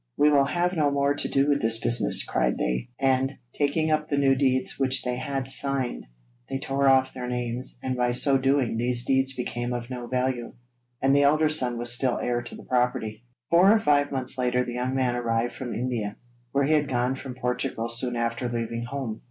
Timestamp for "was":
11.77-11.91